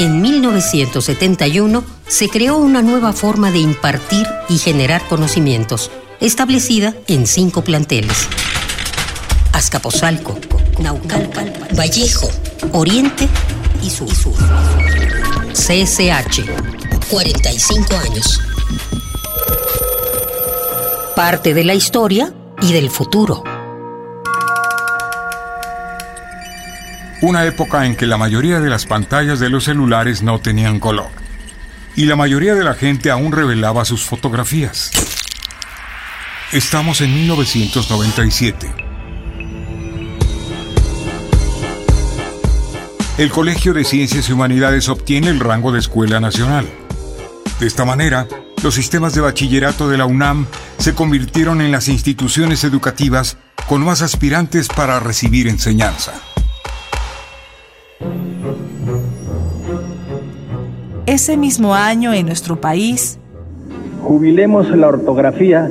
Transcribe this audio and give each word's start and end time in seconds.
En 0.00 0.22
1971 0.22 1.84
se 2.08 2.30
creó 2.30 2.56
una 2.56 2.80
nueva 2.80 3.12
forma 3.12 3.50
de 3.50 3.58
impartir 3.58 4.26
y 4.48 4.56
generar 4.56 5.06
conocimientos, 5.06 5.90
establecida 6.20 6.94
en 7.06 7.26
cinco 7.26 7.62
planteles. 7.62 8.26
Azcapotzalco, 9.52 10.38
Naucalpan, 10.78 11.52
Vallejo, 11.78 12.30
Oriente 12.72 13.28
y 13.82 13.90
Sur. 13.90 14.08
CSH, 15.52 16.46
45 17.10 17.94
años. 17.96 18.40
Parte 21.14 21.52
de 21.52 21.64
la 21.64 21.74
historia 21.74 22.32
y 22.62 22.72
del 22.72 22.88
futuro. 22.88 23.44
Una 27.22 27.44
época 27.44 27.84
en 27.84 27.96
que 27.96 28.06
la 28.06 28.16
mayoría 28.16 28.60
de 28.60 28.70
las 28.70 28.86
pantallas 28.86 29.40
de 29.40 29.50
los 29.50 29.64
celulares 29.64 30.22
no 30.22 30.38
tenían 30.38 30.80
color. 30.80 31.10
Y 31.94 32.06
la 32.06 32.16
mayoría 32.16 32.54
de 32.54 32.64
la 32.64 32.72
gente 32.72 33.10
aún 33.10 33.32
revelaba 33.32 33.84
sus 33.84 34.06
fotografías. 34.06 34.90
Estamos 36.50 37.02
en 37.02 37.12
1997. 37.12 38.72
El 43.18 43.30
Colegio 43.30 43.74
de 43.74 43.84
Ciencias 43.84 44.30
y 44.30 44.32
Humanidades 44.32 44.88
obtiene 44.88 45.28
el 45.28 45.40
rango 45.40 45.72
de 45.72 45.80
Escuela 45.80 46.20
Nacional. 46.20 46.66
De 47.58 47.66
esta 47.66 47.84
manera, 47.84 48.26
los 48.62 48.74
sistemas 48.74 49.14
de 49.14 49.20
bachillerato 49.20 49.90
de 49.90 49.98
la 49.98 50.06
UNAM 50.06 50.46
se 50.78 50.94
convirtieron 50.94 51.60
en 51.60 51.70
las 51.70 51.88
instituciones 51.88 52.64
educativas 52.64 53.36
con 53.68 53.84
más 53.84 54.00
aspirantes 54.00 54.68
para 54.68 55.00
recibir 55.00 55.48
enseñanza. 55.48 56.14
Ese 61.10 61.36
mismo 61.36 61.74
año 61.74 62.12
en 62.12 62.26
nuestro 62.26 62.60
país, 62.60 63.18
Jubilemos 64.04 64.70
la 64.70 64.86
ortografía, 64.86 65.68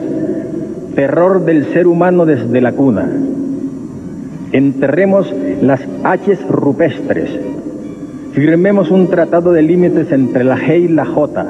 terror 0.96 1.46
del 1.46 1.72
ser 1.72 1.88
humano 1.88 2.26
desde 2.26 2.60
la 2.60 2.74
cuna. 2.74 3.10
Enterremos 4.52 5.34
las 5.62 5.80
H's 6.04 6.46
rupestres. 6.50 7.40
Firmemos 8.34 8.92
un 8.92 9.10
tratado 9.10 9.54
de 9.54 9.62
límites 9.62 10.12
entre 10.12 10.44
la 10.44 10.58
G 10.58 10.82
y 10.82 10.88
la 10.90 11.06
J. 11.06 11.46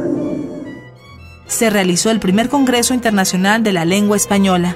se 1.47 1.71
realizó 1.71 2.11
el 2.11 2.19
primer 2.19 2.47
Congreso 2.47 2.93
Internacional 2.93 3.63
de 3.63 3.73
la 3.73 3.85
Lengua 3.85 4.17
Española. 4.17 4.75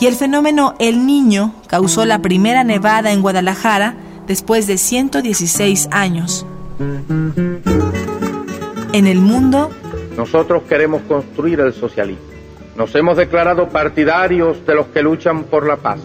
Y 0.00 0.06
el 0.06 0.14
fenómeno 0.14 0.74
El 0.78 1.04
Niño 1.04 1.52
causó 1.66 2.06
la 2.06 2.20
primera 2.20 2.64
nevada 2.64 3.12
en 3.12 3.20
Guadalajara 3.20 4.05
después 4.26 4.66
de 4.66 4.78
116 4.78 5.88
años. 5.90 6.46
En 8.92 9.06
el 9.06 9.18
mundo, 9.20 9.70
Nosotros 10.16 10.62
queremos 10.68 11.02
construir 11.02 11.60
el 11.60 11.72
socialismo. 11.74 12.24
Nos 12.76 12.94
hemos 12.94 13.16
declarado 13.16 13.68
partidarios 13.68 14.64
de 14.66 14.74
los 14.74 14.86
que 14.86 15.02
luchan 15.02 15.44
por 15.44 15.66
la 15.66 15.76
paz. 15.76 16.00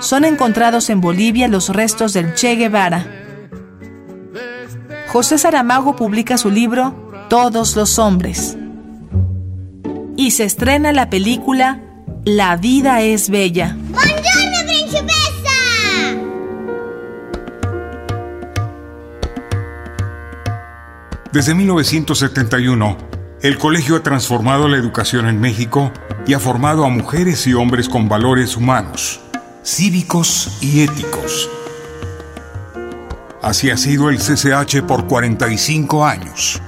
son 0.00 0.24
encontrados 0.24 0.90
en 0.90 1.00
Bolivia 1.00 1.48
los 1.48 1.70
restos 1.70 2.12
del 2.12 2.34
Che 2.34 2.54
Guevara. 2.56 3.06
José 5.08 5.38
Saramago 5.38 5.96
publica 5.96 6.36
su 6.36 6.50
libro 6.50 6.94
Todos 7.28 7.74
los 7.76 7.98
hombres. 7.98 8.56
Y 10.16 10.32
se 10.32 10.44
estrena 10.44 10.92
la 10.92 11.08
película 11.10 11.80
La 12.24 12.56
vida 12.56 13.00
es 13.02 13.30
bella. 13.30 13.76
Desde 21.32 21.54
1971, 21.54 22.96
el 23.42 23.58
colegio 23.58 23.96
ha 23.96 24.02
transformado 24.02 24.66
la 24.66 24.78
educación 24.78 25.28
en 25.28 25.38
México 25.38 25.92
y 26.26 26.32
ha 26.32 26.40
formado 26.40 26.86
a 26.86 26.88
mujeres 26.88 27.46
y 27.46 27.52
hombres 27.52 27.90
con 27.90 28.08
valores 28.08 28.56
humanos, 28.56 29.20
cívicos 29.62 30.56
y 30.62 30.80
éticos. 30.80 31.50
Así 33.42 33.68
ha 33.68 33.76
sido 33.76 34.08
el 34.08 34.16
CCH 34.16 34.82
por 34.86 35.06
45 35.06 36.06
años. 36.06 36.62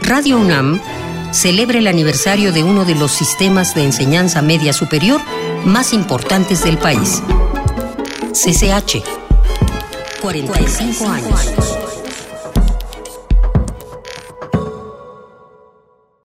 Radio 0.00 0.38
UNAM 0.38 0.80
celebra 1.30 1.78
el 1.78 1.88
aniversario 1.88 2.52
de 2.52 2.64
uno 2.64 2.86
de 2.86 2.94
los 2.94 3.12
sistemas 3.12 3.74
de 3.74 3.84
enseñanza 3.84 4.40
media 4.40 4.72
superior 4.72 5.20
más 5.66 5.92
importantes 5.92 6.64
del 6.64 6.78
país. 6.78 7.22
CCH. 8.34 9.04
45 10.20 11.08
años. 11.08 11.63